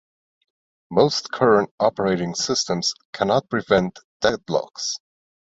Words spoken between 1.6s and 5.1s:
operating systems cannot prevent deadlocks.